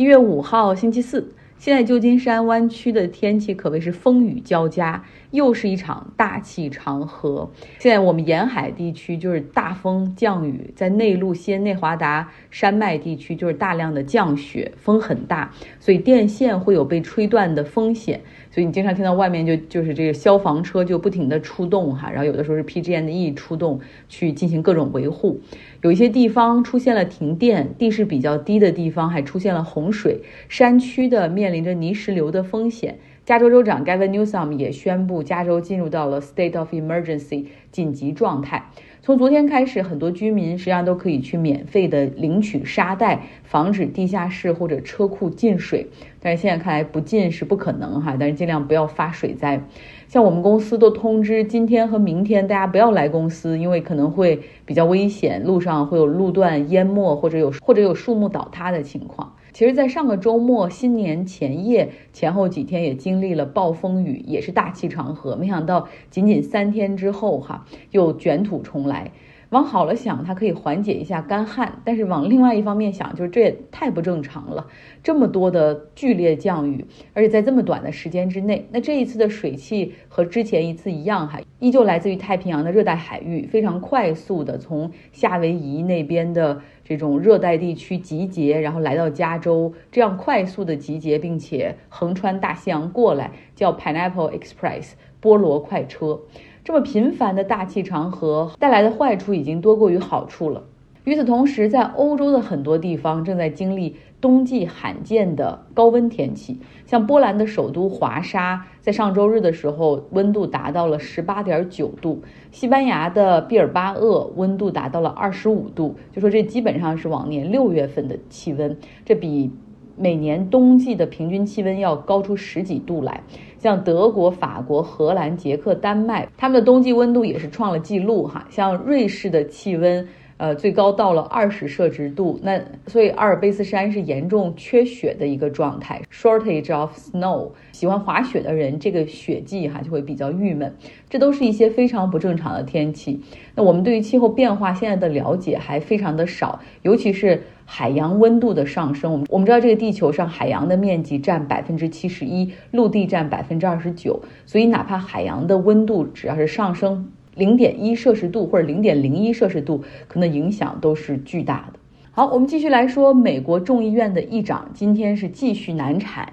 [0.00, 1.34] 一月五号，星期四。
[1.58, 7.50] 现在旧金山湾区的天气可谓是风雨交加，又是一场大气长河。
[7.78, 18.20] 现在我们沿海地区就是大风降雨，在内陆西内华达山脉地区就是大量的降雪，风很大，所以电线会有被吹断的风险。
[18.52, 23.78] 所以你经常听到外面就就是这个消防车就不停的出动哈，然后有的时候是 PG&E 出动
[24.08, 25.40] 去进行各种维护。
[25.82, 32.98] 有一些地方出现了停电，地势比较低的地方还出现了洪水，山区的面临着泥石流的风险。
[33.26, 38.64] 加州州长 Gavin Newsom 也宣布，加州进入到了 State of Emergency 紧急状态。
[39.02, 45.86] 从昨天开始，很多居民实际上都可以去免费的领取沙袋，防止地下室或者车库进水。
[46.20, 49.62] 但是现在看来不进是不可能哈，但是尽量不要发水灾。
[50.08, 59.34] 像我们公司都通知，今天和明天大家不要来公司，因为可能会比较危险，路上会有路段淹没或者有或者有树木倒塌的情况。
[59.52, 65.36] 其实，在上个周末新年前夜前后几天也经历了暴风雨，也是大气长河。
[65.36, 69.10] 没想到仅仅三天之后，哈又卷土重来。
[69.50, 74.68] 往好了想，它可以缓解一下干旱；但是往另外一方面想，就是这也太不正常了。
[75.02, 96.22] 这么多的剧烈降雨，而且在这么短的时间之内，那这一次的水汽和之前一次一样，哈，依旧来自于太平洋的热带海域，非常快速的从夏威夷那边的这种热带地区集结，然后来到加州，这样快速的集结，并且横穿大西洋过来，叫 Pineapple Express 菠萝快车。
[96.64, 100.64] 这么频繁的大气长河带来的坏处已经多过于好处了。
[101.10, 112.20] 与此同时，在欧洲的很多地方正在经历冬季罕见的高温天气，像波兰的首都华沙，在上周日的时候温度达到了十八点九度；
[112.52, 119.50] 西班牙的毕尔巴鄂温度达到了二十五度，就说这基本上是往年六月份的气温，这比。
[119.96, 123.22] 每年冬季的平均气温要高出十几度来，
[123.58, 128.46] 像德国、法国、荷兰、捷克、丹麦，他们的冬季温度也是创了纪录哈。
[128.48, 130.08] 像瑞士的气温。
[130.40, 137.50] 呃，最高到了二十摄氏度，那所以阿尔卑斯山是严重缺雪的一个状态，shortage of snow。
[137.72, 140.74] 喜欢滑雪的人，这个雪季哈就会比较郁闷。
[141.10, 143.20] 这都是一些非常不正常的天气。
[143.54, 149.12] 那我们对于气候变化现在的了解还非常的少，尤其是海洋温度的上升。
[149.12, 157.12] 我们我们知道这个地球上海洋的面积占百分之七十一，陆地占百分之二十九，所以哪怕海洋的温度只要是上升。
[157.34, 161.78] 零点一摄氏度或者零点零一摄氏度，可能影响都是巨大的。
[162.12, 166.32] 好，我们继续来说，美国众议院的议长今天是继续难产，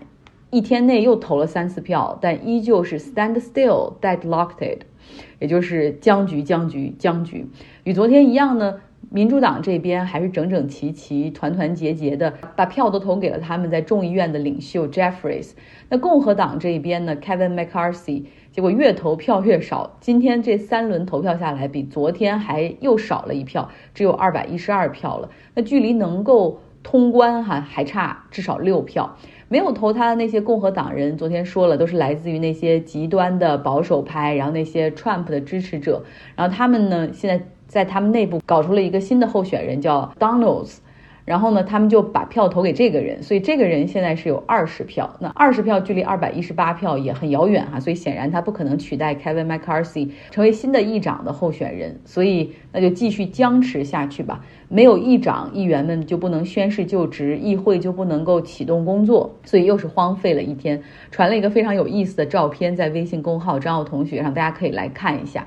[0.50, 4.80] 一天内又投了三次票，但依旧是 stand still, deadlocked，
[5.40, 7.46] 也就是僵局、僵局、僵局。
[7.84, 15.52] 与昨天一样呢，民主党这边还是整整齐齐、团团结结的，把票都投给了他们在众议院的领袖 Jeffries。
[15.90, 18.25] 那共和党这边呢，Kevin McCarthy。
[18.52, 25.29] 结果越投票越少，今天这三轮投票下来，比昨天还又少了一票，只有二百一十二票了。
[25.53, 29.16] 那距离能够通关哈还差至少六票。
[29.47, 36.03] 没有投他的那些共和党人，昨天说了，都是来自于那些极端的保守派，然后那些 Trump 的支持者，
[36.35, 40.78] 然后他们呢现在在他们内部搞出了一个新的候选人，叫 Donalds。
[41.25, 45.13] 然后呢，他们就把票投给这个人，所以这个人现在是有二十票。
[45.19, 52.00] 那二十票距离二百一十八票也很遥远哈，所以显然他不可能取代 Kevin McCarthy 成为新的议长的候选人。
[52.05, 54.45] 所以那就继续僵持下去吧。
[54.69, 60.81] 没有议长，议员们就不能宣誓就职，议会就不能够启动工作，所以又是荒废了一天。
[61.11, 65.45] 传了一个非常有意思的照片在微信公号张奥同学上，大家可以来看一下。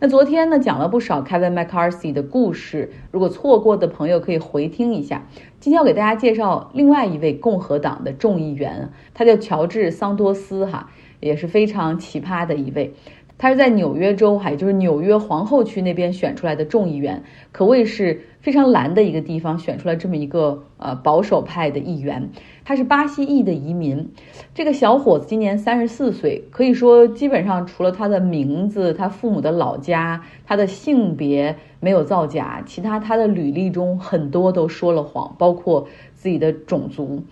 [0.00, 5.26] 那昨天呢，讲了不少 Kevin McCarthy 的故事，如果错过的朋友可以回听一下。
[5.60, 10.90] 今天要给大家介绍另外一位共和党的众议员，他叫乔治桑多斯，哈，
[11.20, 12.92] 也是非常奇葩的一位。
[13.36, 17.22] 他是在纽约州，还就是纽约皇后区那边选出来的众议员，
[17.52, 22.30] 可谓是非常蓝的一个地方选出来这么一个呃保守派的议员。
[22.64, 24.10] 他是巴西裔的移民，
[24.54, 37.22] 这个小伙子今年三十四岁，可以说基本上除了他的名字、他父母的老家、他的性别没有造假，其他他的履历中很多都说了谎，包括自己的种族。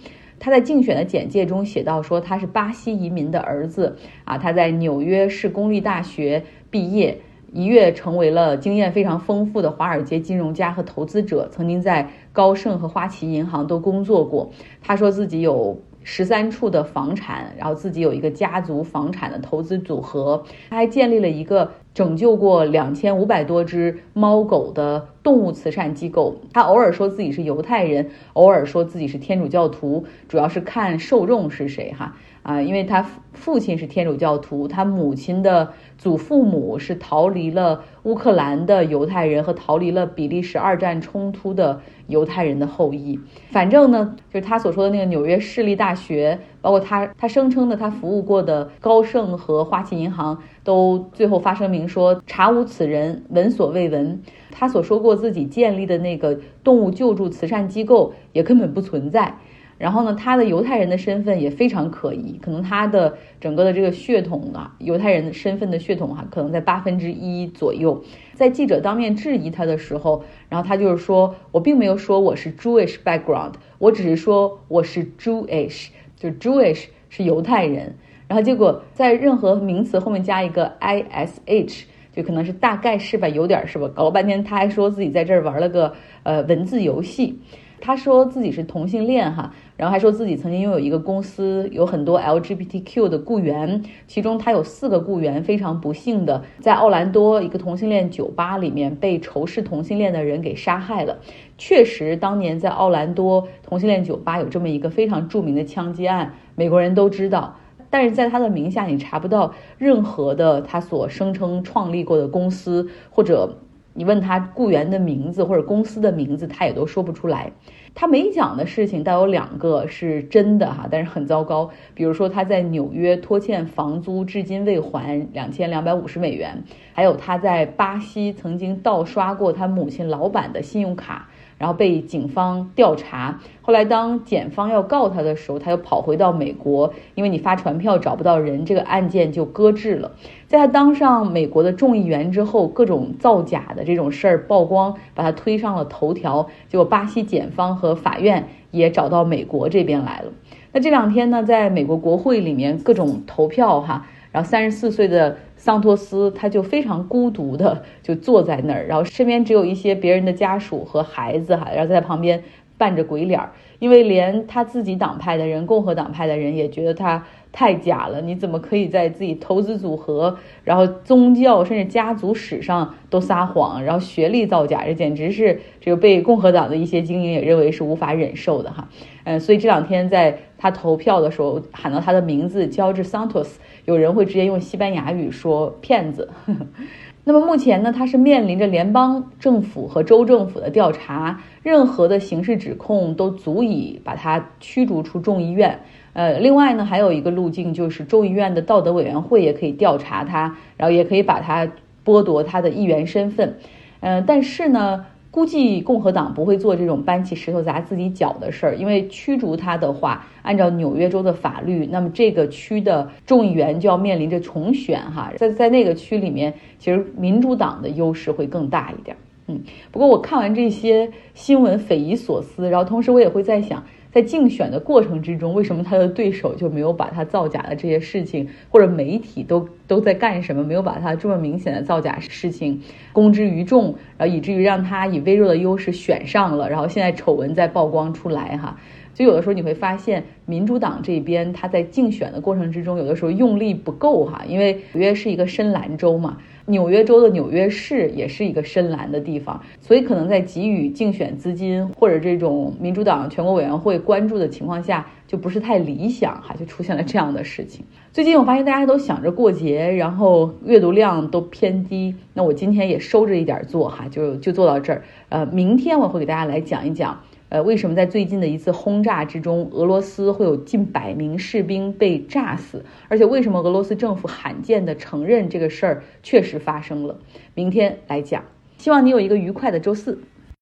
[0.43, 7.17] 他在竞选的简介中写到说他是巴西移民的儿子啊，他在纽约市公立大学毕业，
[7.53, 14.51] 一跃成为了经验非常丰富的华尔街金融家和投资者，曾经在高盛和花旗银行都工作过。
[14.83, 26.37] 他说自己有十三处的房产，然后自己有一个家族房产的投资组合，他还建立了一个拯救过两千五百多只猫狗的动物慈善机构。
[26.53, 32.17] 他偶尔说自己是犹太人，偶尔说自己是天主教徒，主要是看受众是谁哈。
[32.43, 43.21] 啊，因为他父亲是天主教徒，他母亲的祖父母是逃离了乌克兰的犹太人和逃离了比利时二战冲突的犹太人的后裔。
[43.53, 54.21] 反正呢，就是他所说的那个纽约市立大学，包括他他声称的他服务过的高盛和花旗银行，都最后发声明说查无此人，闻所未闻。
[54.51, 59.37] 他所说过自己建立的那个动物救助慈善机构也根本不存在。
[59.79, 68.05] 然后呢，他的犹太人的身份也非常可疑，可能他的整个的这个血统啊，犹太人身份的血统哈，可能在八分之一左右。
[68.35, 77.97] 在记者当面质疑他的时候，然后他就是说，我并没有说我是 Jewish background，我只是说我是 Jewish，就是 Jewish 是犹太人。
[78.33, 83.87] 然后结果在任何名词后面加一个 ish，就可能是大概是吧，有点是吧？
[83.95, 85.93] 搞了半天他还说自己在这儿玩了个
[86.23, 87.39] 呃文字游戏。
[87.79, 101.19] 他说自己是同性恋哈，然后还说自己曾经拥有一个公司，有很多 LGBTQ 的雇员，其中他有四个雇员非常不幸的在奥兰多一个同性恋酒吧里面被仇视同性恋的人给杀害了。
[101.59, 107.57] 确实，当年在奥兰多同性恋酒吧有这么一个非常著名的枪击案，美国人都知道，
[107.93, 113.59] 但是在他的名下你查不到任何的他所声称创立过的公司或者。
[113.95, 117.53] 你问他雇员的名字或者公司的名字，他也都说不出来。
[117.95, 121.69] 他没讲的事情倒有两个是真的哈，但是很糟糕。
[121.93, 126.63] 比如说他在纽约拖欠房租，至今未还两千两百五十美元；
[126.95, 131.29] 还有他在巴西曾经盗刷过他母亲老板的信用卡。
[131.63, 140.11] 然后被警方调查，后来当检方要告他的时候，他又跑回到美国，因为你发传票找不到人，这个案件就搁置了。
[140.49, 146.49] 在他当上美国的众议员之后，各种造假的这种事儿曝光，把他推上了头条。
[146.67, 150.33] 结果巴西检方和法院也找到美国这边来了。
[150.73, 155.37] 那这两天呢，在美国国会里面各种投票哈，然后三十四岁的。
[155.65, 162.43] 桑托斯他就非常孤独的就坐在那儿，然后身边只有一些别人的家属和孩子哈，然后在旁边
[162.83, 168.21] 扮着鬼脸儿，因为连他自己党派的人，共和党派的人也觉得他太假了。
[168.21, 174.85] 你怎么可以在自己投资组合、然后宗教甚至家族史上都撒谎，然后学历造假？
[174.85, 178.89] 这简直是这个被共和党的一些精英也认为是无法忍受的哈。
[179.23, 183.61] 嗯，所以这两天在他投票的时候喊到他的名字，乔治桑托斯。
[183.85, 186.29] 有人会直接用西班牙语说“骗子”。
[187.25, 195.79] 那么目前呢，他是面临着联邦政府和州政府的调查，任何的刑事指控都足以把他驱逐出众议院。
[196.15, 201.67] 呃，另外呢，还有一个路径就是众议院的道德委员会也可以调查他，然后也可以把他
[202.05, 203.57] 剥夺他的议员身份。
[204.01, 205.07] 呃，但是呢。
[205.33, 219.17] 估计共和党不会做这种搬起石头砸自己脚的事儿，因为驱逐他的话，按照纽约州的法律，那么这个区的众议员就要面临着重选哈，在在那个区里面，其实民主党的优势会更大一点。
[219.47, 219.59] 嗯，
[219.91, 223.83] 不过我看完这些新闻匪夷所思，然后同时我也会在想。
[224.13, 232.79] 在竞选的过程之中，为什么他的对手就没有把他造假的这些事情，或者媒体都都在干什么，没有把他这么明显的造假事情
[233.13, 238.79] 公之于众，然后以至于让他以微弱的优势选上了，然后现在丑闻在曝光出来哈，
[239.15, 246.37] 就有的时候你会发现民主党这边他在竞选的过程之中，有的时候用力不够哈，因为纽约是一个深蓝州嘛。
[246.73, 257.85] 纽约州的纽约市也是一个深蓝的地方，所以可能在给予竞选资金或者这种民主党全国委员会关注的情况下，就不是太理想哈，就出现了这样的事情。
[258.11, 265.03] 最近我发现大家都想着过节，然后阅读量都偏低，那我今天也收着一点做哈，就就做到这儿。
[265.29, 267.21] 呃，明天我会给大家来讲一讲。
[267.53, 272.83] 呃，为什么在最近的一次轰炸之中，俄罗斯会有近百名士兵被炸死？
[273.09, 277.19] 而且为什么俄罗斯政府罕见的承认这个事儿确实发生了？
[277.53, 278.43] 明天来讲，
[278.79, 280.19] 希望你有一个愉快的周四。